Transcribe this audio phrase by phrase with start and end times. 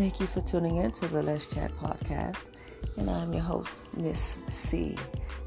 [0.00, 2.44] Thank you for tuning in to the Let's Chat podcast.
[2.96, 4.96] And I'm your host, Miss C.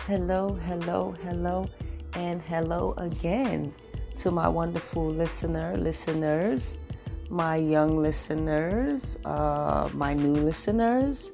[0.06, 1.68] Hello, hello, hello,
[2.14, 3.74] and hello again
[4.18, 6.78] to my wonderful listener, listeners,
[7.32, 11.32] my young listeners, uh, my new listeners,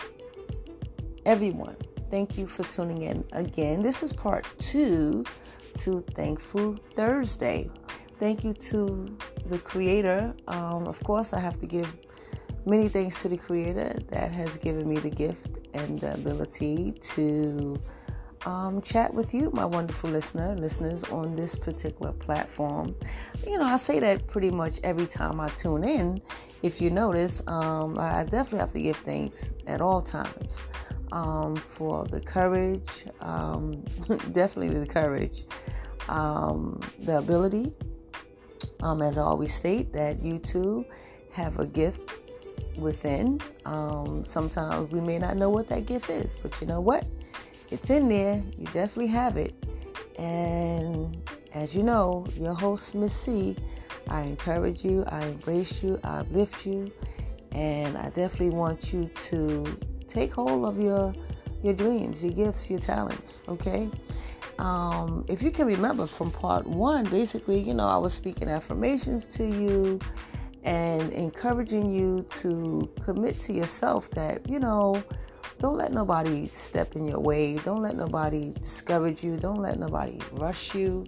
[1.25, 1.75] everyone.
[2.09, 3.81] Thank you for tuning in again.
[3.81, 5.25] This is part two
[5.73, 7.69] to Thankful Thursday.
[8.17, 9.13] Thank you to
[9.47, 10.33] the Creator.
[10.47, 11.93] Um, of course, I have to give
[12.65, 17.79] many thanks to the Creator that has given me the gift and the ability to
[18.45, 22.95] um, chat with you, my wonderful listener, listeners on this particular platform.
[23.47, 26.21] You know, I say that pretty much every time I tune in.
[26.63, 30.61] If you notice, um, I definitely have to give thanks at all times
[31.11, 33.71] um, for the courage, um,
[34.31, 35.45] definitely the courage,
[36.07, 37.73] um, the ability.
[38.81, 40.85] Um, as I always state, that you too
[41.33, 42.09] have a gift
[42.79, 43.39] within.
[43.65, 47.07] Um, sometimes we may not know what that gift is, but you know what?
[47.69, 48.41] It's in there.
[48.57, 49.53] You definitely have it.
[50.17, 51.17] And
[51.53, 53.55] as you know, your host, Miss C,
[54.07, 56.91] I encourage you, I embrace you, I uplift you,
[57.51, 61.13] and I definitely want you to take hold of your
[61.61, 63.43] your dreams, your gifts, your talents.
[63.47, 63.89] Okay.
[64.59, 69.25] Um, if you can remember from part one, basically, you know, I was speaking affirmations
[69.25, 69.99] to you
[70.69, 75.03] and encouraging you to commit to yourself that, you know,
[75.57, 77.57] don't let nobody step in your way.
[77.57, 79.35] Don't let nobody discourage you.
[79.35, 81.07] Don't let nobody rush you.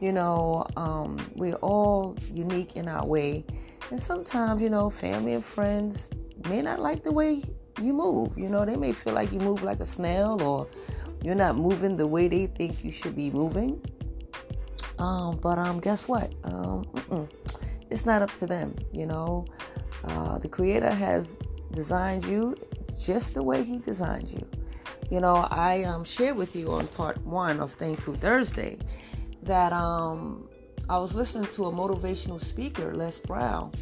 [0.00, 3.44] You know, um, we're all unique in our way.
[3.90, 6.08] And sometimes, you know, family and friends
[6.48, 7.42] may not like the way
[7.82, 8.38] you move.
[8.38, 10.66] You know, they may feel like you move like a snail or
[11.22, 13.82] you're not moving the way they think you should be moving.
[14.98, 16.34] Um, but um, guess what?
[16.44, 16.84] Um,
[17.90, 18.74] it's not up to them.
[18.92, 19.46] You know,
[20.04, 21.38] uh, the Creator has
[21.72, 22.56] designed you
[22.98, 24.46] just the way He designed you.
[25.10, 28.78] You know, I um, shared with you on part one of Thankful Thursday
[29.42, 30.48] that um,
[30.88, 33.72] I was listening to a motivational speaker, Les Brown,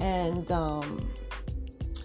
[0.00, 1.10] and um,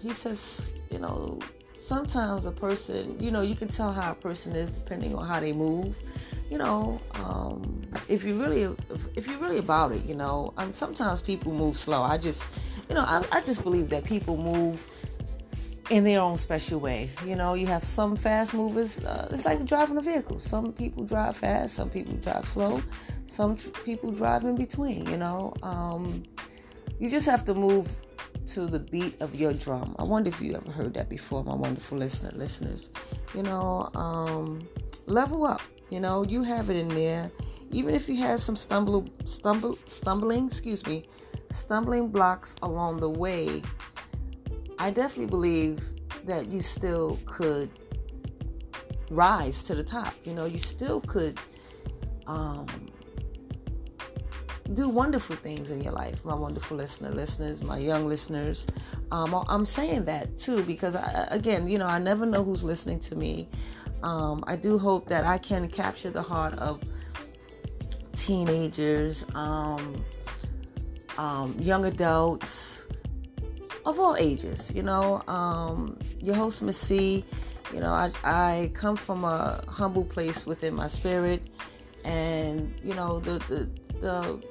[0.02, 1.40] he says you know,
[1.76, 5.40] sometimes a person, you know, you can tell how a person is depending on how
[5.40, 5.96] they move.
[6.50, 8.74] You know, um, if you really,
[9.16, 12.02] if, you're really about it, you know, um, sometimes people move slow.
[12.02, 12.46] I just,
[12.88, 14.86] you know, I, I just believe that people move
[15.90, 17.10] in their own special way.
[17.26, 19.00] You know, you have some fast movers.
[19.00, 20.38] Uh, it's like driving a vehicle.
[20.38, 22.82] Some people drive fast, some people drive slow,
[23.24, 25.06] some tr- people drive in between.
[25.06, 26.22] You know, um,
[26.98, 27.90] you just have to move
[28.46, 29.94] to the beat of your drum.
[29.98, 32.90] I wonder if you ever heard that before, my wonderful listener listeners.
[33.34, 34.66] You know, um,
[35.06, 35.62] level up.
[35.90, 37.30] You know, you have it in there.
[37.70, 41.06] Even if you had some stumble, stumble, stumbling, excuse me,
[41.50, 43.62] stumbling blocks along the way,
[44.78, 45.82] I definitely believe
[46.24, 47.70] that you still could
[49.10, 50.14] rise to the top.
[50.24, 51.38] You know, you still could
[52.26, 52.66] um,
[54.72, 58.66] do wonderful things in your life, my wonderful listener, listeners, my young listeners.
[59.10, 62.98] Um, I'm saying that too because, I, again, you know, I never know who's listening
[63.00, 63.48] to me.
[64.04, 66.82] Um, I do hope that I can capture the heart of
[68.14, 70.04] teenagers, um,
[71.16, 72.84] um young adults
[73.86, 74.70] of all ages.
[74.74, 77.24] You know, um, your host, Miss C.
[77.72, 81.42] You know, I, I come from a humble place within my spirit,
[82.04, 83.68] and you know the the
[84.00, 84.42] the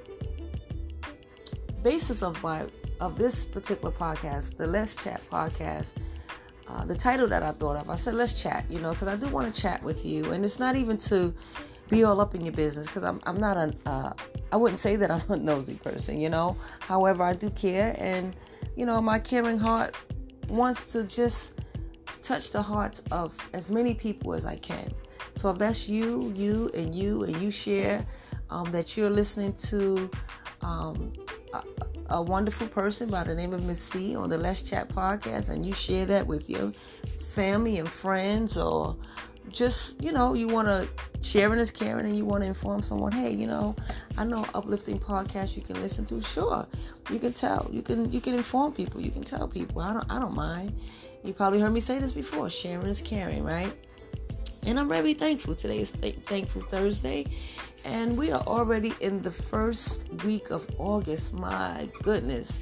[1.84, 2.66] basis of my
[3.00, 5.94] of this particular podcast, the Let's Chat podcast,
[6.68, 9.16] uh, the title that I thought of, I said let's chat, you know, because I
[9.16, 11.34] do want to chat with you, and it's not even to
[11.90, 14.13] be all up in your business because I'm I'm not a uh,
[14.51, 16.56] I wouldn't say that I'm a nosy person, you know.
[16.79, 18.35] However, I do care, and
[18.75, 19.96] you know, my caring heart
[20.47, 21.53] wants to just
[22.22, 24.94] touch the hearts of as many people as I can.
[25.35, 28.06] So if that's you, you, and you, and you share
[28.50, 30.09] um, that you're listening to
[30.62, 31.13] um,
[31.53, 31.64] a,
[32.09, 35.66] a, wonderful person by the name of Miss C on the Let's Chat podcast, and
[35.66, 36.72] you share that with your
[37.34, 38.96] family and friends, or
[39.50, 40.88] just you know, you want to
[41.22, 43.76] sharing is caring, and you want to inform someone, hey, you know,
[44.17, 46.22] I know uplifting podcast you can listen to.
[46.22, 46.66] Sure,
[47.09, 49.82] you can tell, you can you can inform people, you can tell people.
[49.82, 50.73] I don't I don't mind.
[51.23, 52.50] You probably heard me say this before.
[52.50, 53.73] Sharing is caring, right?
[54.66, 55.55] And I'm very thankful.
[55.55, 57.26] Today is th- Thankful Thursday,
[57.85, 61.34] and we are already in the first week of August.
[61.34, 62.59] My goodness.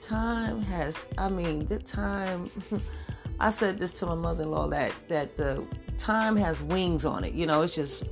[0.00, 2.50] Time has, I mean, the time.
[3.40, 5.66] I said this to my mother in law that, that the
[5.98, 7.34] time has wings on it.
[7.34, 8.04] You know, it's just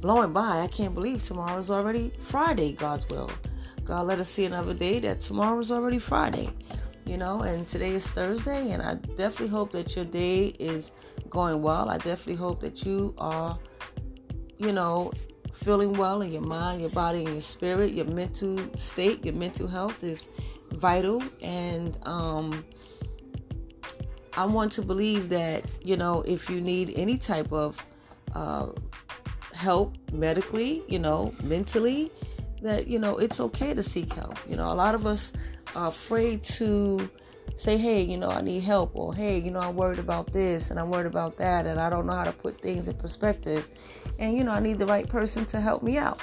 [0.00, 0.60] blowing by.
[0.60, 3.30] I can't believe tomorrow is already Friday, God's will.
[3.84, 6.50] God let us see another day that tomorrow is already Friday.
[7.06, 10.90] you know, and today is Thursday, and I definitely hope that your day is
[11.30, 11.88] going well.
[11.88, 13.56] I definitely hope that you are,
[14.58, 15.12] you know,
[15.52, 17.92] feeling well in your mind, your body, and your spirit.
[17.92, 20.28] Your mental state, your mental health is
[20.72, 22.64] vital, and um,
[24.36, 27.82] I want to believe that you know if you need any type of
[28.34, 28.68] uh,
[29.54, 32.10] help medically, you know, mentally,
[32.62, 34.38] that you know it's okay to seek help.
[34.48, 35.32] You know, a lot of us
[35.74, 37.10] are afraid to
[37.56, 40.70] say, hey, you know, I need help, or hey, you know, I'm worried about this
[40.70, 43.68] and I'm worried about that, and I don't know how to put things in perspective,
[44.18, 46.20] and you know, I need the right person to help me out.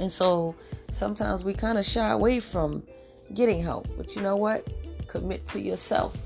[0.00, 0.54] And so
[0.92, 2.82] sometimes we kind of shy away from
[3.34, 4.68] getting help, but you know what?
[5.08, 6.16] Commit to yourself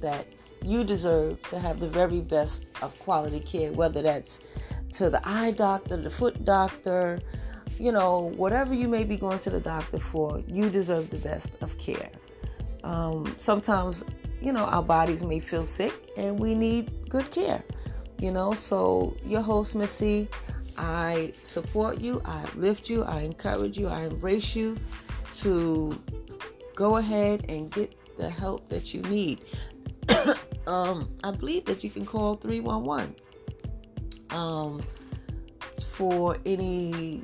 [0.00, 0.26] that
[0.64, 4.40] you deserve to have the very best of quality care, whether that's
[4.92, 7.20] to the eye doctor, the foot doctor,
[7.78, 11.56] you know, whatever you may be going to the doctor for, you deserve the best
[11.62, 12.10] of care.
[12.82, 14.04] Um, sometimes,
[14.40, 17.62] you know, our bodies may feel sick and we need good care,
[18.18, 18.54] you know.
[18.54, 20.28] So, your host, Miss C,
[20.76, 24.78] I support you, I lift you, I encourage you, I embrace you
[25.34, 25.98] to
[26.74, 29.44] go ahead and get the help that you need.
[30.66, 33.14] um, I believe that you can call 311
[34.30, 34.80] um,
[35.92, 37.22] for any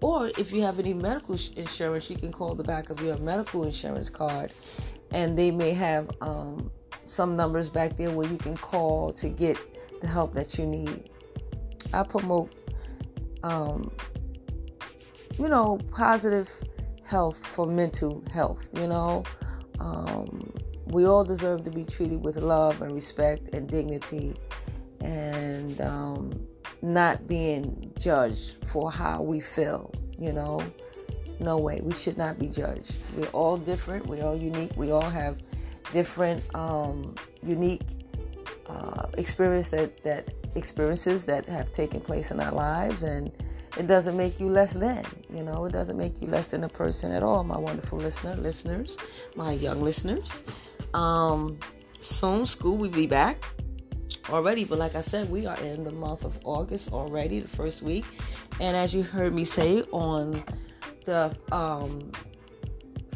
[0.00, 3.64] or if you have any medical insurance, you can call the back of your medical
[3.64, 4.52] insurance card,
[5.10, 6.70] and they may have um,
[7.04, 9.58] some numbers back there where you can call to get
[10.00, 11.10] the help that you need.
[11.92, 12.52] I promote,
[13.42, 13.90] um,
[15.38, 16.48] you know, positive
[17.04, 18.68] health for mental health.
[18.72, 19.24] You know,
[19.80, 20.52] um,
[20.86, 24.34] we all deserve to be treated with love and respect and dignity,
[25.00, 26.46] and um,
[26.82, 30.62] not being judged for how we feel, you know.
[31.38, 31.80] No way.
[31.82, 32.96] We should not be judged.
[33.16, 34.06] We're all different.
[34.06, 34.72] We're all unique.
[34.76, 35.40] We all have
[35.92, 37.82] different, um, unique
[38.66, 43.32] uh, experience that, that experiences that have taken place in our lives, and
[43.78, 45.04] it doesn't make you less than.
[45.32, 47.42] You know, it doesn't make you less than a person at all.
[47.44, 48.98] My wonderful listener, listeners,
[49.34, 50.42] my young listeners.
[50.92, 51.58] Um,
[52.00, 53.44] soon, school will be back
[54.28, 54.64] already.
[54.64, 58.04] But like I said, we are in the month of August already, the first week.
[58.60, 60.44] And as you heard me say on
[61.04, 62.12] the um,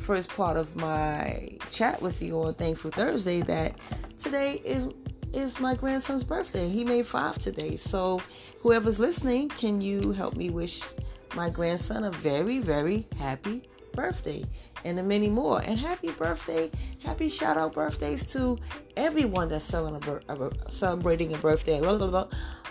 [0.00, 3.78] first part of my chat with you on Thankful Thursday, that
[4.18, 4.88] today is
[5.32, 6.68] is my grandson's birthday.
[6.68, 7.76] He made five today.
[7.76, 8.22] So
[8.60, 10.80] whoever's listening, can you help me wish
[11.34, 14.44] my grandson a very, very happy birthday
[14.84, 15.60] and many more.
[15.60, 16.70] And happy birthday,
[17.02, 18.58] happy shout out birthdays to
[18.96, 21.80] everyone that's celebrating a birthday.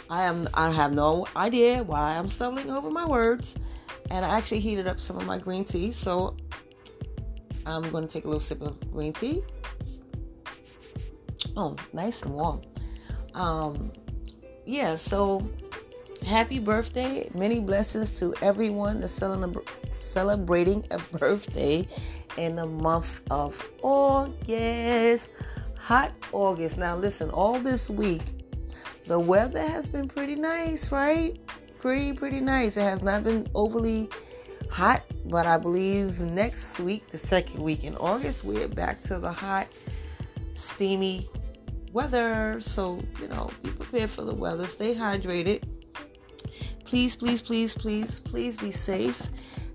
[0.09, 3.55] I am I have no idea why I'm stumbling over my words.
[4.11, 6.35] And I actually heated up some of my green tea, so
[7.65, 9.41] I'm going to take a little sip of green tea.
[11.55, 12.61] Oh, nice and warm.
[13.33, 13.91] Um,
[14.65, 15.49] yeah, so
[16.23, 17.29] happy birthday.
[17.33, 19.21] Many blessings to everyone that's
[19.91, 21.87] celebrating a birthday
[22.37, 25.31] in the month of August.
[25.79, 26.77] Hot August.
[26.77, 28.21] Now, listen, all this week,
[29.05, 31.37] the weather has been pretty nice, right?
[31.79, 32.77] Pretty, pretty nice.
[32.77, 34.09] It has not been overly
[34.71, 39.31] hot, but I believe next week, the second week in August, we're back to the
[39.31, 39.67] hot,
[40.53, 41.29] steamy
[41.91, 42.61] weather.
[42.61, 44.67] So, you know, be prepared for the weather.
[44.67, 45.63] Stay hydrated
[46.93, 49.19] please, please, please, please, please be safe.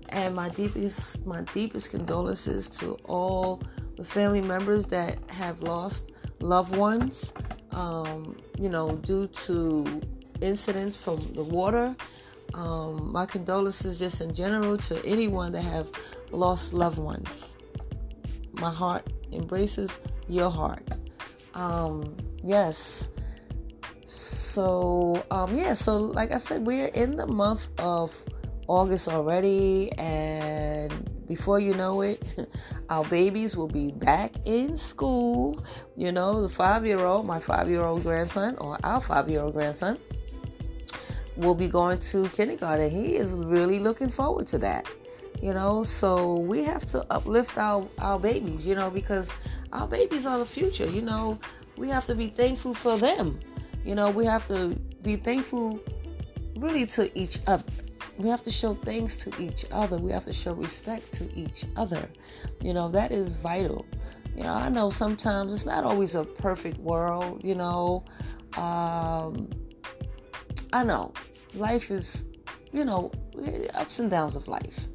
[0.07, 3.61] And my deepest, my deepest condolences to all
[3.97, 7.33] the family members that have lost loved ones,
[7.71, 10.01] um, you know, due to
[10.39, 11.93] incidents from the water.
[12.53, 15.91] Um, my condolences just in general to anyone that have
[16.31, 17.57] lost loved ones.
[18.53, 19.99] My heart embraces
[20.29, 20.87] your heart.
[21.53, 23.09] Um, yes,
[24.09, 28.11] so, um, yeah, so like I said, we're in the month of
[28.67, 32.49] August already, and before you know it,
[32.89, 35.63] our babies will be back in school.
[35.95, 39.41] You know, the five year old, my five year old grandson, or our five year
[39.41, 39.99] old grandson,
[41.35, 42.89] will be going to kindergarten.
[42.89, 44.87] He is really looking forward to that.
[45.39, 49.29] You know, so we have to uplift our, our babies, you know, because
[49.71, 50.87] our babies are the future.
[50.87, 51.39] You know,
[51.77, 53.39] we have to be thankful for them
[53.83, 55.79] you know, we have to be thankful
[56.57, 57.63] really to each other.
[58.17, 59.97] We have to show thanks to each other.
[59.97, 62.09] We have to show respect to each other.
[62.61, 63.85] You know, that is vital.
[64.35, 68.03] You know, I know sometimes it's not always a perfect world, you know.
[68.57, 69.49] Um,
[70.73, 71.13] I know
[71.55, 72.25] life is,
[72.71, 73.11] you know,
[73.73, 74.87] ups and downs of life.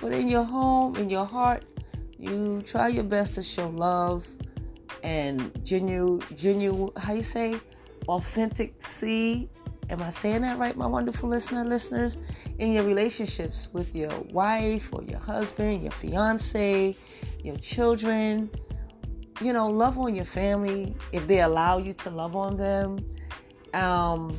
[0.00, 1.64] But in your home, in your heart,
[2.22, 4.24] You try your best to show love
[5.02, 7.58] and genuine, genuine, how you say,
[8.08, 9.48] authentic see.
[9.90, 12.16] Am I saying that right, my wonderful listener, listeners?
[12.58, 16.96] In your relationships with your wife or your husband, your fiance,
[17.42, 18.50] your children,
[19.40, 23.04] you know, love on your family if they allow you to love on them.
[23.74, 24.36] Um,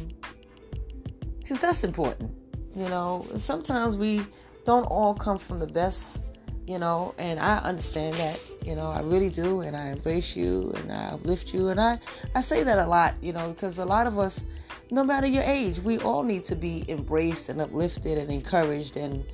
[1.40, 2.32] because that's important.
[2.76, 4.22] You know, sometimes we
[4.66, 6.26] don't all come from the best,
[6.66, 10.72] you know, and I understand that, you know, I really do, and I embrace you
[10.78, 12.00] and I uplift you, and I,
[12.36, 14.46] I say that a lot, you know, because a lot of us,
[14.90, 19.26] no matter your age, we all need to be embraced and uplifted and encouraged and,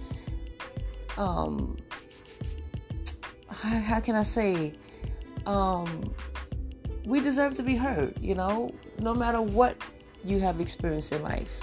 [1.18, 1.78] um,
[3.50, 4.74] how, how can I say,
[5.46, 6.14] um,
[7.06, 9.76] we deserve to be heard, you know, no matter what
[10.24, 11.60] you have experienced in life.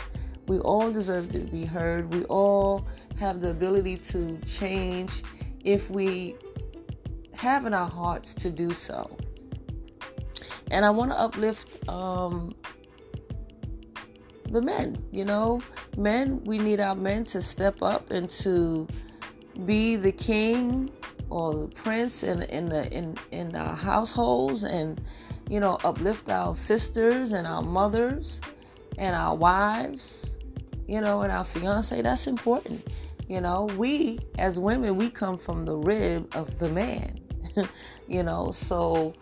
[0.49, 2.12] We all deserve to be heard.
[2.14, 2.87] We all
[3.18, 5.23] have the ability to change
[5.66, 6.37] if we
[7.35, 9.18] have in our hearts to do so.
[10.70, 12.54] And I want to uplift um,
[14.50, 14.96] the men.
[15.11, 15.61] You know,
[15.96, 18.87] men, we need our men to step up and to
[19.66, 20.90] be the king
[21.28, 25.00] or the prince in in the in in our households and
[25.49, 28.40] you know uplift our sisters and our mothers
[28.99, 30.37] and our wives
[30.87, 32.87] you know, and our fiance, that's important.
[33.28, 37.21] You know, we as women, we come from the rib of the man.
[38.09, 39.14] you know, so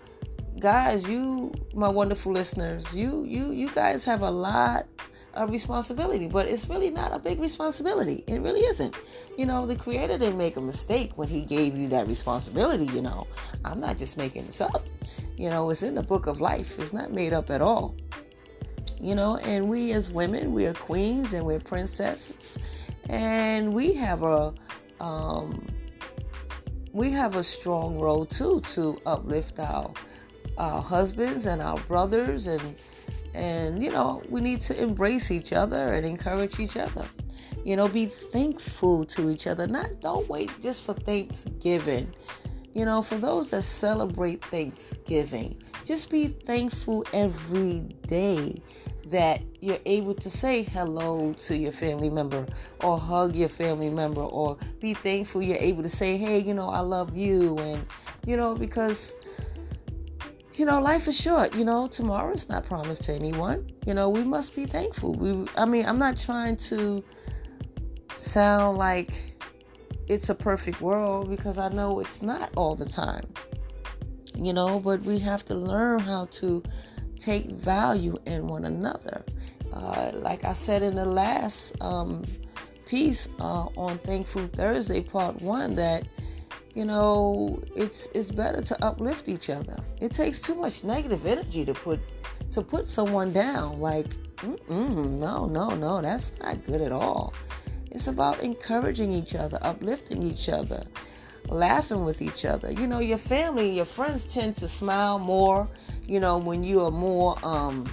[0.58, 4.87] guys, you my wonderful listeners, you you you guys have a lot
[5.34, 8.23] of responsibility, but it's really not a big responsibility.
[8.26, 8.96] It really isn't.
[9.37, 13.02] You know, the creator didn't make a mistake when he gave you that responsibility, you
[13.02, 13.26] know.
[13.64, 14.87] I'm not just making this up.
[15.37, 16.78] You know, it's in the book of life.
[16.78, 17.96] It's not made up at all
[19.04, 22.56] you know, and we as women, we are queens and we're princesses,
[23.08, 24.54] and we have a
[25.00, 25.66] um,
[26.92, 29.92] we have a strong role too to uplift our
[30.56, 32.76] our husbands and our brothers and
[33.34, 37.06] and you know we need to embrace each other and encourage each other.
[37.64, 39.66] You know be thankful to each other.
[39.66, 42.14] Not don't wait just for thanksgiving.
[42.73, 48.61] You know for those that celebrate thanksgiving just be thankful every day
[49.08, 52.46] that you're able to say hello to your family member
[52.82, 56.68] or hug your family member or be thankful you're able to say, hey, you know,
[56.68, 57.58] I love you.
[57.58, 57.84] And,
[58.26, 59.14] you know, because,
[60.54, 61.54] you know, life is short.
[61.54, 63.70] You know, tomorrow is not promised to anyone.
[63.87, 65.12] You know, we must be thankful.
[65.12, 67.04] We, I mean, I'm not trying to
[68.16, 69.12] sound like
[70.06, 73.25] it's a perfect world because I know it's not all the time.
[74.34, 76.62] You know, but we have to learn how to
[77.18, 79.25] take value in one another.
[79.73, 82.25] Uh, like I said in the last um,
[82.87, 86.06] piece uh, on Thankful Thursday, part one, that
[86.75, 89.83] you know it's it's better to uplift each other.
[90.00, 92.00] It takes too much negative energy to put
[92.52, 93.80] to put someone down.
[93.80, 94.06] Like,
[94.68, 97.35] no, no, no, that's not good at all.
[97.90, 100.85] It's about encouraging each other, uplifting each other,
[101.48, 102.70] laughing with each other.
[102.70, 105.68] You know, your family, your friends tend to smile more
[106.06, 107.86] you know, when you are more, um,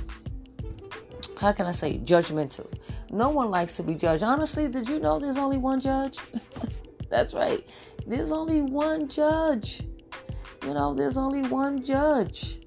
[1.37, 2.67] how can I say, judgmental.
[3.09, 4.23] No one likes to be judged.
[4.23, 6.17] Honestly, did you know there's only one judge?
[7.09, 7.65] That's right.
[8.05, 9.83] There's only one judge.
[10.63, 12.59] You know, there's only one judge.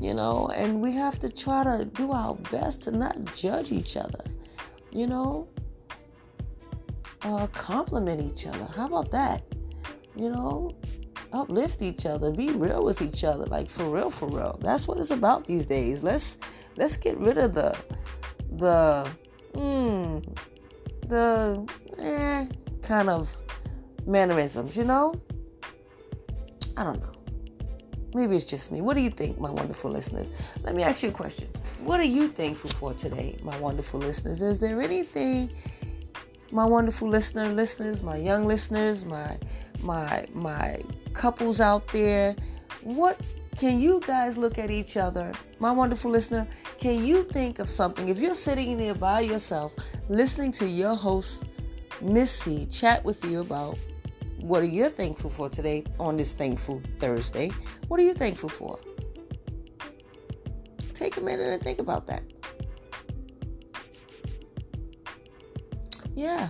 [0.00, 3.96] You know, and we have to try to do our best to not judge each
[3.96, 4.24] other.
[4.92, 5.48] You know,
[7.22, 8.64] uh, compliment each other.
[8.76, 9.42] How about that?
[10.18, 10.72] You know,
[11.32, 14.58] uplift each other, be real with each other, like for real, for real.
[14.60, 16.02] That's what it's about these days.
[16.02, 16.38] Let's
[16.76, 17.78] let's get rid of the
[18.50, 19.08] the
[19.54, 20.36] mm,
[21.06, 21.66] the
[21.98, 22.46] eh,
[22.82, 23.28] kind of
[24.06, 25.14] mannerisms, you know.
[26.76, 27.12] I don't know.
[28.14, 28.80] Maybe it's just me.
[28.80, 30.30] What do you think, my wonderful listeners?
[30.62, 31.48] Let me ask you a question.
[31.84, 34.40] What are you thankful for today, my wonderful listeners?
[34.40, 35.50] Is there anything,
[36.50, 39.38] my wonderful listener, listeners, my young listeners, my
[39.82, 40.80] my my
[41.12, 42.34] couples out there,
[42.82, 43.20] what
[43.56, 45.32] can you guys look at each other?
[45.58, 46.46] My wonderful listener,
[46.78, 48.08] can you think of something?
[48.08, 49.72] If you're sitting there by yourself,
[50.08, 51.42] listening to your host,
[52.00, 53.76] Miss C, chat with you about
[54.40, 57.50] what are you thankful for today on this Thankful Thursday?
[57.88, 58.78] What are you thankful for?
[60.94, 62.22] Take a minute and think about that.
[66.14, 66.48] Yeah,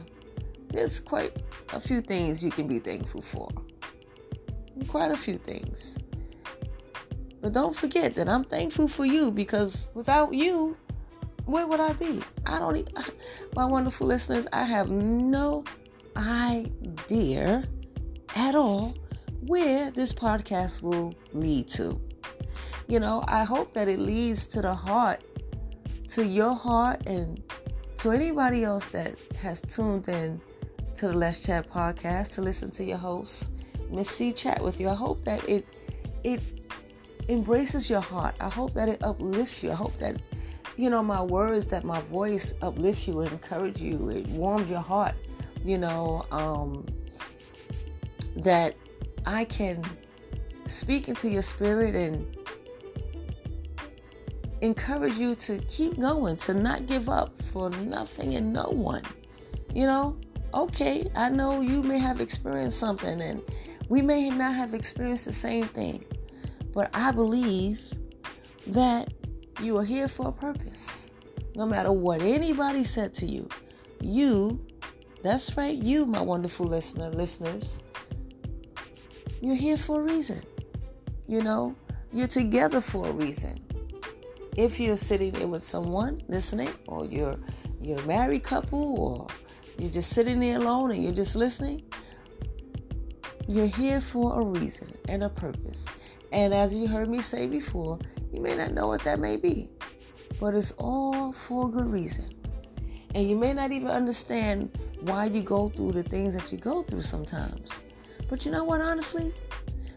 [0.68, 1.32] there's quite
[1.72, 3.48] a few things you can be thankful for
[4.86, 5.96] quite a few things.
[7.40, 10.76] But don't forget that I'm thankful for you because without you,
[11.44, 12.22] where would I be?
[12.46, 12.88] I don't,
[13.54, 15.64] my wonderful listeners, I have no
[16.16, 17.64] idea
[18.34, 18.94] at all
[19.46, 22.00] where this podcast will lead to.
[22.88, 25.22] You know, I hope that it leads to the heart,
[26.08, 27.42] to your heart, and
[27.98, 30.40] to anybody else that has tuned in
[30.98, 33.52] to the Let's Chat podcast to listen to your host,
[33.88, 34.88] Miss C, chat with you.
[34.88, 35.64] I hope that it
[36.24, 36.42] it
[37.28, 38.34] embraces your heart.
[38.40, 39.70] I hope that it uplifts you.
[39.70, 40.20] I hope that
[40.76, 44.08] you know my words, that my voice uplifts you encourages you.
[44.08, 45.14] It warms your heart.
[45.64, 46.84] You know, um,
[48.38, 48.74] that
[49.24, 49.84] I can
[50.66, 52.36] speak into your spirit and
[54.62, 59.02] encourage you to keep going, to not give up for nothing and no one.
[59.72, 60.16] You know,
[60.54, 63.42] okay, I know you may have experienced something and
[63.88, 66.04] we may not have experienced the same thing,
[66.72, 67.82] but I believe
[68.68, 69.12] that
[69.62, 71.10] you are here for a purpose.
[71.56, 73.48] No matter what anybody said to you,
[74.00, 74.64] you,
[75.22, 77.82] that's right, you, my wonderful listener, listeners,
[79.40, 80.42] you're here for a reason.
[81.26, 81.74] You know,
[82.12, 83.60] you're together for a reason
[84.56, 87.38] if you're sitting there with someone listening, or you're
[87.80, 89.26] you're a married couple, or
[89.78, 91.82] you're just sitting there alone and you're just listening,
[93.46, 95.86] you're here for a reason and a purpose.
[96.32, 97.98] And as you heard me say before,
[98.32, 99.70] you may not know what that may be,
[100.40, 102.26] but it's all for a good reason.
[103.14, 104.70] And you may not even understand
[105.00, 107.70] why you go through the things that you go through sometimes.
[108.28, 109.32] But you know what, honestly?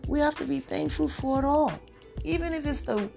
[0.07, 1.73] We have to be thankful for it all.
[2.23, 3.09] Even if it's the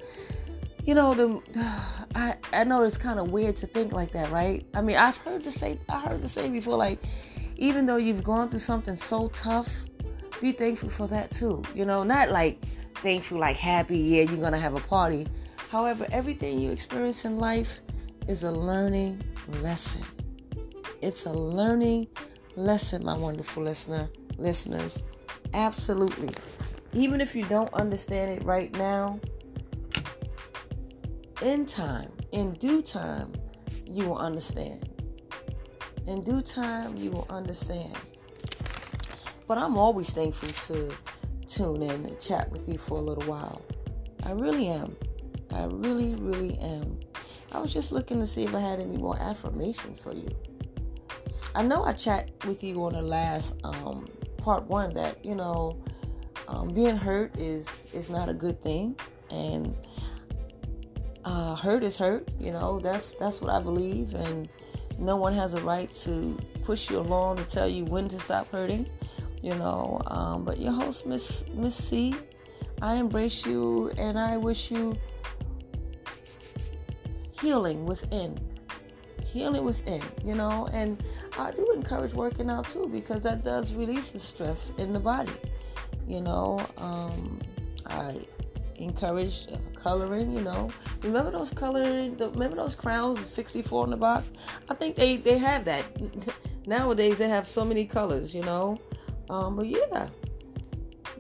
[0.85, 1.41] you know the
[2.15, 4.65] I I know it's kind of weird to think like that, right?
[4.75, 7.03] I mean, I've heard the say I heard the say before like
[7.57, 9.69] even though you've gone through something so tough,
[10.41, 11.63] be thankful for that too.
[11.75, 12.65] You know, not like
[12.97, 15.27] thankful like happy, yeah, you're going to have a party.
[15.71, 17.81] However, everything you experience in life
[18.29, 19.23] is a learning
[19.61, 20.03] lesson.
[21.01, 22.09] It's a learning
[22.57, 25.05] lesson, my wonderful listener, listeners.
[25.53, 26.31] Absolutely.
[26.93, 29.21] Even if you don't understand it right now,
[31.43, 33.33] in time, in due time,
[33.87, 34.89] you will understand.
[36.07, 37.97] In due time, you will understand.
[39.47, 40.95] But I'm always thankful to
[41.47, 43.63] tune in and chat with you for a little while.
[44.25, 44.97] I really am.
[45.51, 46.99] I really, really am.
[47.53, 50.29] I was just looking to see if I had any more affirmation for you.
[51.55, 55.81] I know I chat with you on the last um, part one that you know
[56.49, 58.97] um, being hurt is is not a good thing,
[59.31, 59.77] and
[61.25, 62.29] uh, hurt is hurt.
[62.39, 64.49] You know, that's that's what I believe, and
[64.99, 68.51] no one has a right to push you along to tell you when to stop
[68.51, 68.87] hurting.
[69.43, 72.15] You know, um, but your host, Miss Miss C,
[72.81, 74.97] I embrace you, and I wish you
[77.41, 78.39] healing within,
[79.23, 80.03] healing within.
[80.25, 81.03] You know, and
[81.39, 85.33] I do encourage working out too because that does release the stress in the body.
[86.07, 87.41] You know, um,
[87.87, 88.21] I
[88.85, 90.31] encourage uh, coloring.
[90.31, 90.71] You know,
[91.03, 92.17] remember those coloring?
[92.17, 94.31] The, remember those crowns, 64 in the box?
[94.69, 95.85] I think they they have that
[96.67, 97.19] nowadays.
[97.19, 98.35] They have so many colors.
[98.35, 98.79] You know,
[99.31, 100.09] um, but yeah,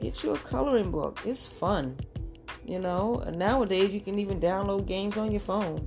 [0.01, 1.21] get you a coloring book.
[1.25, 1.97] It's fun.
[2.67, 5.87] You know, and nowadays you can even download games on your phone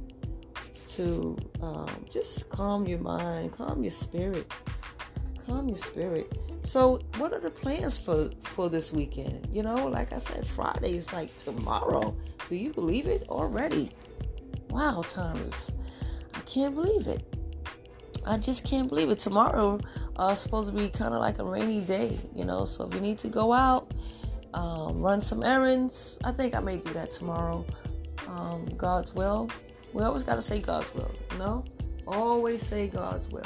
[0.90, 4.52] to um, just calm your mind, calm your spirit,
[5.48, 6.32] calm your spirit.
[6.64, 9.48] So, what are the plans for for this weekend?
[9.52, 12.16] You know, like I said, Friday is like tomorrow.
[12.50, 13.92] Do you believe it already?
[14.70, 15.72] Wow, Thomas,
[16.34, 17.24] I can't believe it.
[18.26, 19.20] I just can't believe it.
[19.20, 19.80] Tomorrow
[20.18, 22.66] uh, supposed to be kind of like a rainy day, you know.
[22.66, 23.94] So if you need to go out,
[24.54, 27.66] um, run some errands, I think I may do that tomorrow.
[28.28, 29.50] Um, God's will.
[29.94, 31.64] We always got to say God's will, you know.
[32.06, 33.46] Always say God's will.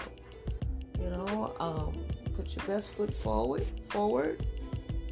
[1.01, 1.97] You know, um,
[2.35, 4.45] put your best foot forward, forward,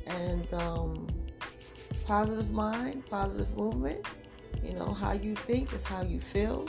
[0.05, 1.07] and um,
[2.05, 4.05] positive mind, positive movement.
[4.63, 6.67] You know, how you think is how you feel.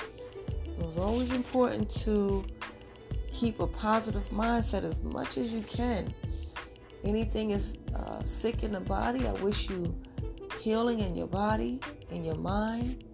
[0.79, 2.45] it's always important to
[3.33, 6.13] keep a positive mindset as much as you can.
[7.05, 9.95] Anything is uh, sick in the body, I wish you
[10.61, 11.81] healing in your body,
[12.11, 13.05] in your mind.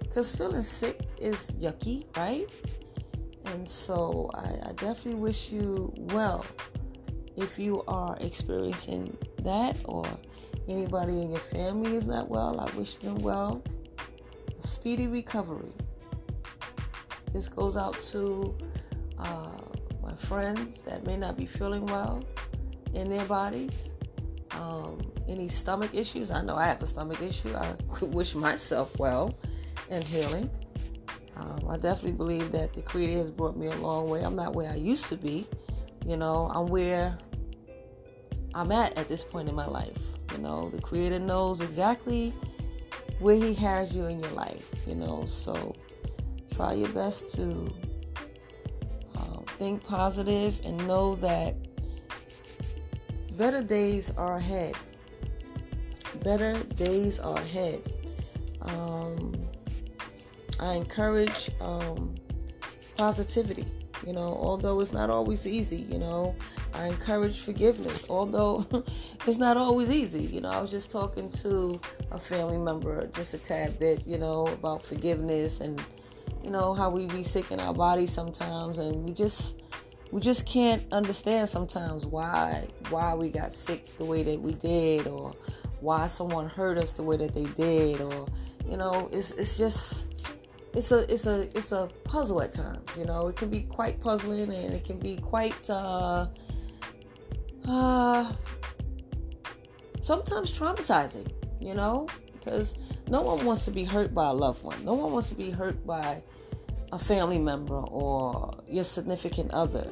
[0.00, 2.50] Because feeling sick is yucky, right?
[3.52, 6.44] And so I, I definitely wish you well
[7.36, 10.04] if you are experiencing that or
[10.68, 13.62] anybody in your family is not well, I wish them well.
[14.58, 15.72] A speedy recovery.
[17.32, 18.56] This goes out to
[19.18, 19.60] uh,
[20.02, 22.24] my friends that may not be feeling well
[22.94, 23.92] in their bodies.
[24.50, 26.30] Um, any stomach issues?
[26.30, 27.54] I know I have a stomach issue.
[27.54, 29.38] I wish myself well
[29.90, 30.50] and healing.
[31.38, 34.22] Um, I definitely believe that the Creator has brought me a long way.
[34.22, 35.46] I'm not where I used to be.
[36.04, 37.16] You know, I'm where
[38.54, 40.02] I'm at at this point in my life.
[40.32, 42.34] You know, the Creator knows exactly
[43.20, 44.68] where He has you in your life.
[44.86, 45.74] You know, so
[46.54, 47.72] try your best to
[49.16, 51.54] uh, think positive and know that
[53.36, 54.74] better days are ahead.
[56.24, 57.80] Better days are ahead.
[58.62, 59.37] Um,
[60.58, 62.14] I encourage um,
[62.96, 63.66] positivity.
[64.06, 66.36] You know, although it's not always easy, you know,
[66.72, 68.64] I encourage forgiveness, although
[69.26, 70.22] it's not always easy.
[70.22, 71.80] You know, I was just talking to
[72.12, 75.82] a family member just a tad bit, you know, about forgiveness and,
[76.44, 79.56] you know, how we be sick in our bodies sometimes and we just
[80.10, 85.06] we just can't understand sometimes why why we got sick the way that we did
[85.06, 85.34] or
[85.80, 88.26] why someone hurt us the way that they did or
[88.66, 90.07] you know it's it's just
[90.78, 94.00] it's a it's a it's a puzzle at times you know it can be quite
[94.00, 96.26] puzzling and it can be quite uh
[97.66, 98.32] uh
[100.02, 102.76] sometimes traumatizing you know because
[103.08, 105.50] no one wants to be hurt by a loved one no one wants to be
[105.50, 106.22] hurt by
[106.92, 109.88] a family member or your significant other.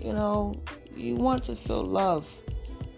[0.00, 0.60] You know,
[0.94, 2.28] you want to feel love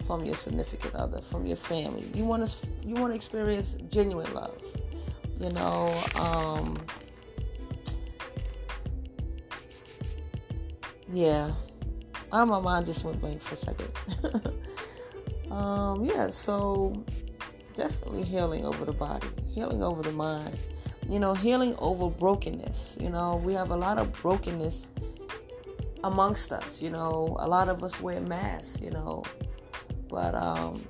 [0.07, 2.05] from your significant other, from your family.
[2.13, 4.61] You want to you want to experience genuine love.
[5.39, 6.77] You know, um,
[11.11, 11.51] yeah.
[12.31, 13.89] Oh, my mind just went blank for a second.
[15.51, 17.03] um, yeah, so
[17.75, 20.57] definitely healing over the body, healing over the mind
[21.09, 22.97] you know, healing over brokenness.
[22.99, 24.87] You know, we have a lot of brokenness
[26.03, 26.81] amongst us.
[26.81, 28.79] You know, a lot of us wear masks.
[28.79, 29.23] You know,
[30.07, 30.81] but um,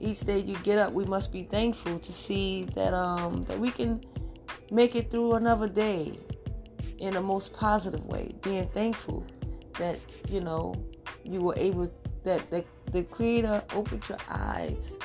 [0.00, 3.70] each day you get up, we must be thankful to see that um, that we
[3.70, 4.00] can
[4.70, 6.18] make it through another day
[6.98, 8.34] in the most positive way.
[8.42, 9.26] Being thankful
[9.78, 10.74] that you know
[11.24, 11.92] you were able
[12.24, 14.96] that the, the Creator opened your eyes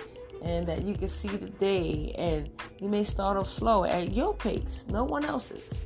[0.44, 2.16] and that you can see the day.
[2.18, 5.86] And you may start off slow at your pace no one else's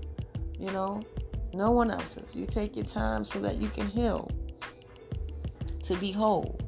[0.57, 1.01] you know
[1.55, 2.35] no one else's.
[2.35, 4.29] You take your time so that you can heal
[5.83, 6.59] to be whole.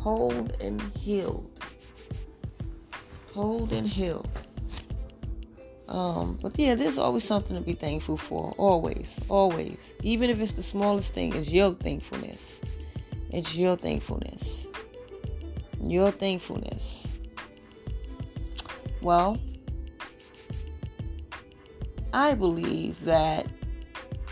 [0.00, 1.60] Hold and healed.
[3.34, 4.24] Hold and heal
[5.88, 8.54] um, but yeah, there's always something to be thankful for.
[8.58, 9.94] Always, always.
[10.02, 12.60] Even if it's the smallest thing, it's your thankfulness.
[13.30, 14.68] It's your thankfulness
[15.80, 17.06] your thankfulness?
[19.00, 19.38] Well,
[22.12, 23.46] I believe that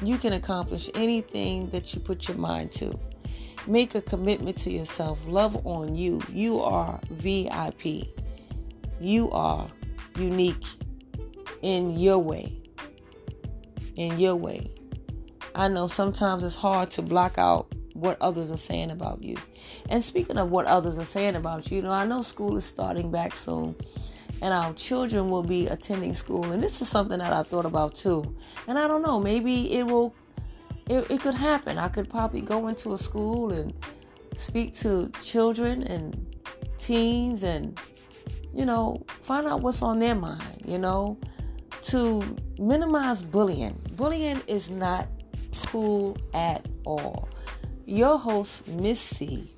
[0.02, 2.98] you can accomplish anything that you put your mind to.
[3.66, 5.18] Make a commitment to yourself.
[5.26, 6.20] Love on you.
[6.32, 8.08] You are VIP.
[9.00, 9.68] You are
[10.16, 10.64] unique
[11.62, 12.60] in your way.
[13.96, 14.70] In your way.
[15.54, 19.36] I know sometimes it's hard to block out what others are saying about you.
[19.88, 22.64] And speaking of what others are saying about you, you know, I know school is
[22.64, 23.74] starting back soon
[24.42, 26.44] and our children will be attending school.
[26.44, 28.36] And this is something that I thought about too.
[28.68, 30.14] And I don't know, maybe it will,
[30.88, 31.78] it, it could happen.
[31.78, 33.72] I could probably go into a school and
[34.34, 36.36] speak to children and
[36.76, 37.78] teens and,
[38.52, 41.18] you know, find out what's on their mind, you know,
[41.86, 42.22] to
[42.58, 43.80] minimize bullying.
[43.92, 45.08] Bullying is not
[45.66, 47.28] cool at all.
[47.84, 49.48] Your host, Miss C,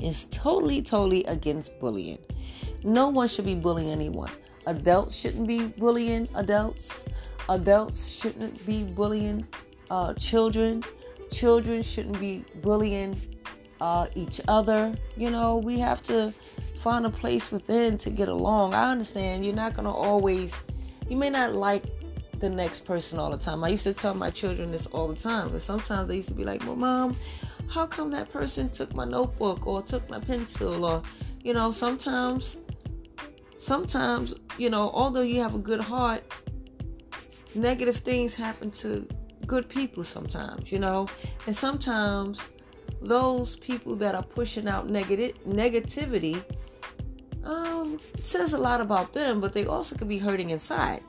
[0.00, 2.18] is totally, totally against bullying.
[2.84, 4.30] No one should be bullying anyone.
[4.66, 7.04] Adults shouldn't be bullying adults.
[7.48, 9.46] Adults shouldn't be bullying
[9.90, 10.82] uh, children.
[11.32, 13.16] Children shouldn't be bullying
[13.80, 14.94] uh, each other.
[15.16, 16.32] You know, we have to
[16.78, 18.74] find a place within to get along.
[18.74, 20.60] I understand you're not going to always,
[21.08, 21.84] you may not like
[22.38, 23.64] the next person all the time.
[23.64, 26.34] I used to tell my children this all the time, but sometimes they used to
[26.34, 27.16] be like, Well, mom,
[27.68, 30.84] how come that person took my notebook or took my pencil?
[30.84, 31.02] Or,
[31.42, 32.58] you know, sometimes,
[33.56, 36.22] sometimes, you know, although you have a good heart,
[37.54, 39.08] negative things happen to
[39.46, 41.08] good people sometimes, you know,
[41.46, 42.48] and sometimes
[43.00, 46.42] those people that are pushing out negative negativity
[47.46, 51.02] um, says a lot about them, but they also could be hurting inside.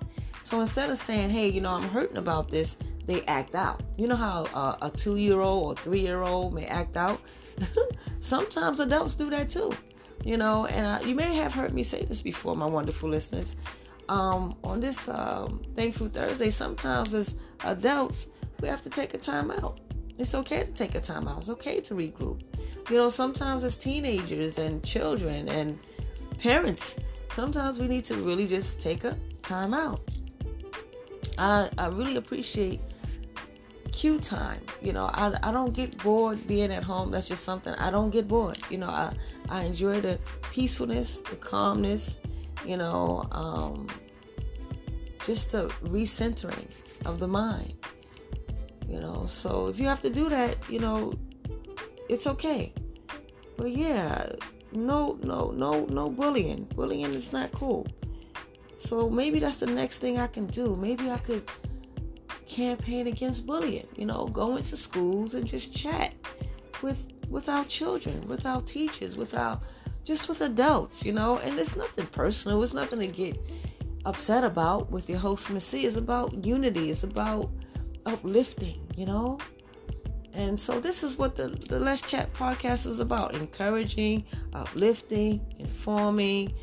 [0.43, 3.83] So instead of saying, hey, you know, I'm hurting about this, they act out.
[3.97, 7.19] You know how uh, a two year old or three year old may act out?
[8.19, 9.73] Sometimes adults do that too.
[10.23, 13.55] You know, and uh, you may have heard me say this before, my wonderful listeners.
[14.09, 18.27] Um, on this um, Thankful Thursday, sometimes as adults,
[18.61, 19.79] we have to take a time out.
[20.17, 21.39] It's okay to take a time out.
[21.39, 22.41] It's okay to regroup.
[22.89, 25.77] You know, sometimes as teenagers and children and
[26.37, 26.95] parents,
[27.31, 30.01] sometimes we need to really just take a time out.
[31.37, 32.81] I, I really appreciate
[33.91, 34.61] cue time.
[34.81, 37.11] You know, I, I don't get bored being at home.
[37.11, 38.57] That's just something I don't get bored.
[38.69, 39.13] You know, I,
[39.49, 40.19] I enjoy the
[40.51, 42.17] peacefulness, the calmness,
[42.65, 43.87] you know, um,
[45.25, 46.67] just the recentering
[47.05, 47.73] of the mind.
[48.87, 51.13] You know, so if you have to do that, you know,
[52.07, 52.73] it's okay.
[53.57, 54.29] But yeah,
[54.77, 56.65] no, no, no, no bullying.
[56.75, 57.87] Bullying is not cool.
[58.77, 60.75] So maybe that's the next thing I can do.
[60.75, 61.49] Maybe I could
[62.45, 63.87] campaign against bullying.
[63.95, 66.13] You know, go into schools and just chat
[66.81, 69.59] with with our children, with our teachers, with our
[70.03, 71.03] just with adults.
[71.03, 72.61] You know, and it's nothing personal.
[72.63, 73.37] It's nothing to get
[74.05, 75.85] upset about with your host Miss C.
[75.85, 76.91] It's about unity.
[76.91, 77.49] It's about
[78.05, 78.87] uplifting.
[78.95, 79.39] You know.
[80.33, 86.53] And so this is what the, the Let's Chat podcast is about encouraging, uplifting, informing,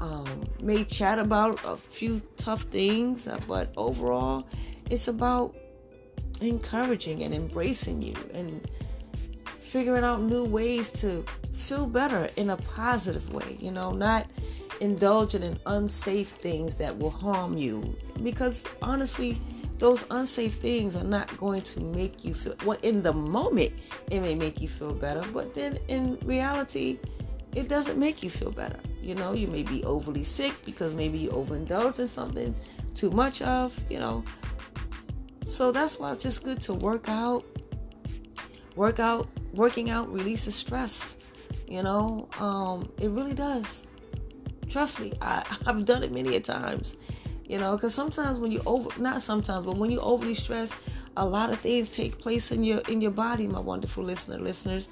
[0.00, 4.46] um, may chat about a few tough things, uh, but overall,
[4.90, 5.54] it's about
[6.40, 8.68] encouraging and embracing you and
[9.58, 14.26] figuring out new ways to feel better in a positive way, you know, not
[14.80, 17.96] indulging in unsafe things that will harm you.
[18.22, 19.40] Because honestly,
[19.78, 23.72] those unsafe things are not going to make you feel well in the moment
[24.10, 26.98] it may make you feel better but then in reality
[27.54, 31.18] it doesn't make you feel better you know, you may be overly sick because maybe
[31.18, 32.54] you overindulged in something
[32.94, 34.24] too much of, you know.
[35.50, 37.44] So that's why it's just good to work out.
[38.76, 41.18] Work out, working out releases stress.
[41.68, 43.86] You know, um, it really does.
[44.70, 46.96] Trust me, I, I've done it many a times.
[47.46, 50.72] You know, because sometimes when you over, not sometimes, but when you overly stress,
[51.16, 53.46] a lot of things take place in your in your body.
[53.46, 54.88] My wonderful listener, listeners,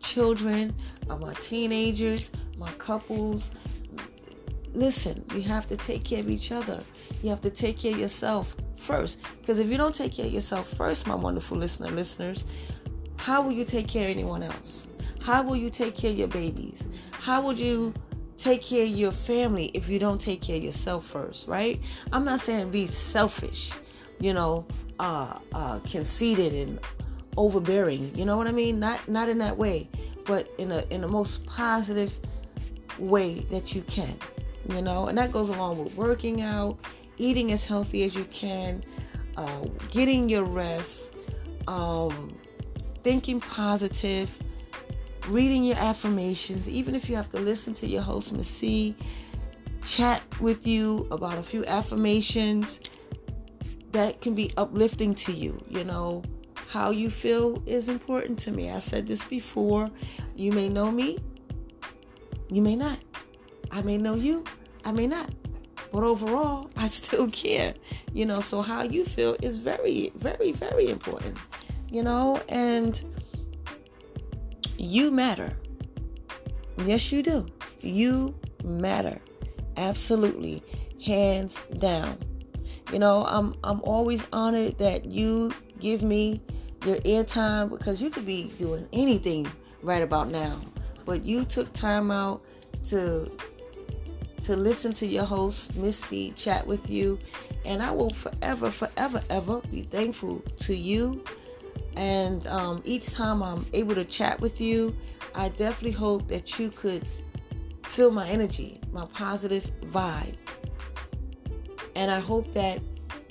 [0.00, 0.74] children,
[1.10, 3.50] uh, my teenagers, my couples.
[4.72, 6.82] Listen, you have to take care of each other.
[7.22, 9.18] You have to take care of yourself first.
[9.40, 12.44] Because if you don't take care of yourself first, my wonderful listener, listeners,
[13.16, 14.86] how will you take care of anyone else?
[15.22, 16.82] How will you take care of your babies?
[17.10, 17.92] How would you
[18.40, 21.80] take care of your family if you don't take care of yourself first, right?
[22.12, 23.70] I'm not saying be selfish,
[24.18, 24.66] you know,
[24.98, 26.80] uh, uh, conceited and
[27.36, 28.14] overbearing.
[28.16, 28.80] You know what I mean?
[28.80, 29.88] Not not in that way,
[30.24, 32.18] but in a in the most positive
[32.98, 34.16] way that you can,
[34.68, 36.78] you know, and that goes along with working out,
[37.18, 38.82] eating as healthy as you can,
[39.36, 41.12] uh, getting your rest,
[41.68, 42.34] um,
[43.02, 44.38] thinking positive,
[45.28, 48.94] reading your affirmations, even if you have to listen to your host, Miss C,
[49.84, 52.80] chat with you about a few affirmations
[53.92, 56.22] that can be uplifting to you, you know.
[56.68, 58.70] How you feel is important to me.
[58.70, 59.90] I said this before.
[60.36, 61.18] You may know me,
[62.48, 62.98] you may not.
[63.72, 64.44] I may know you,
[64.84, 65.30] I may not.
[65.92, 67.74] But overall, I still care.
[68.12, 71.36] You know, so how you feel is very, very, very important.
[71.90, 73.00] You know, and
[74.80, 75.56] you matter.
[76.84, 77.46] Yes, you do.
[77.80, 79.20] You matter.
[79.76, 80.62] Absolutely.
[81.04, 82.18] Hands down.
[82.92, 86.42] You know, I'm I'm always honored that you give me
[86.84, 89.46] your airtime because you could be doing anything
[89.82, 90.58] right about now
[91.04, 92.42] but you took time out
[92.86, 93.30] to
[94.40, 97.18] to listen to your host Miss C chat with you
[97.64, 101.22] and I will forever forever ever be thankful to you
[101.96, 104.96] and um, each time I'm able to chat with you
[105.34, 107.06] I definitely hope that you could
[107.84, 110.36] feel my energy my positive vibe
[111.94, 112.80] and I hope that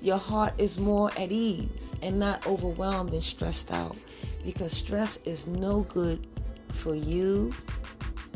[0.02, 3.98] your heart is more at ease and not overwhelmed and stressed out
[4.45, 6.28] because stress is no good
[6.69, 7.54] for you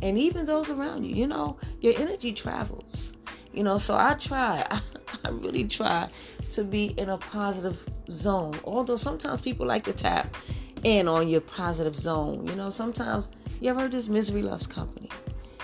[0.03, 1.15] and even those around you.
[1.15, 3.13] You know, your energy travels.
[3.53, 4.81] You know, so I try, I,
[5.25, 6.09] I really try
[6.53, 8.53] to be in a positive zone.
[8.63, 10.35] Although sometimes people like to tap
[10.83, 12.45] in on your positive zone.
[12.47, 15.09] You know, sometimes you ever heard this misery loves company.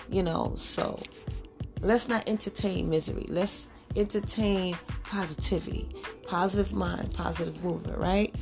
[0.10, 1.00] You know, so
[1.82, 3.26] let's not entertain misery.
[3.28, 5.88] Let's entertain positivity,
[6.28, 8.34] positive mind, positive movement, right?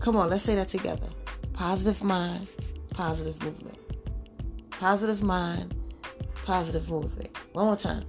[0.00, 1.08] Come on, let's say that together.
[1.52, 2.48] Positive mind,
[2.94, 3.78] positive movement.
[4.70, 5.74] Positive mind,
[6.44, 7.36] positive movement.
[7.52, 8.04] One more time.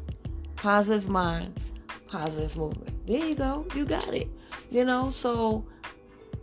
[0.55, 1.59] Positive mind,
[2.07, 2.98] positive movement.
[3.09, 3.65] There you go.
[3.73, 4.29] You got it.
[4.69, 5.65] You know, so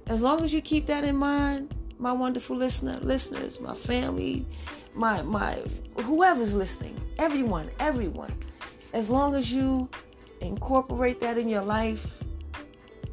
[0.08, 4.44] as long as you keep that in mind, my wonderful listener, listeners, my family,
[4.92, 5.62] my my
[6.02, 8.34] whoever's listening, everyone, everyone,
[8.92, 9.88] as long as you
[10.40, 12.04] incorporate that in your life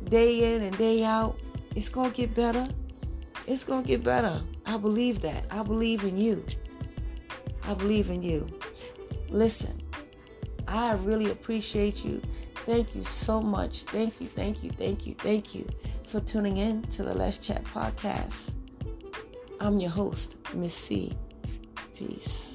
[0.06, 1.38] day in and day out,
[1.76, 2.68] it's going to get better.
[3.46, 4.42] It's going to get better.
[4.66, 5.46] I believe that.
[5.52, 6.44] I believe in you.
[7.66, 8.48] I believe in you.
[9.30, 9.80] Listen,
[10.68, 12.20] I really appreciate you.
[12.66, 13.84] Thank you so much.
[13.84, 15.68] Thank you, thank you, thank you, thank you
[16.06, 18.54] for tuning in to the Let's Chat podcast.
[19.60, 21.14] I'm your host, Miss C.
[21.96, 22.53] Peace.